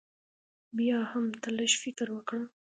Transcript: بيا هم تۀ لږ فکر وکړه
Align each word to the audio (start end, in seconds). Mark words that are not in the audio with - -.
بيا 0.77 0.99
هم 1.11 1.25
تۀ 1.41 1.49
لږ 1.57 1.71
فکر 1.83 2.07
وکړه 2.13 2.43